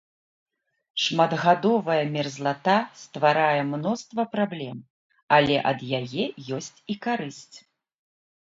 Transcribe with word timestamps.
Шматгадовая 1.03 1.97
мерзлата 2.15 2.77
стварае 3.03 3.61
мноства 3.73 4.23
праблем, 4.33 4.77
але 5.39 5.55
ад 5.73 5.79
яе 5.99 6.25
ёсць 6.59 6.75
і 6.95 7.01
карысць. 7.09 7.57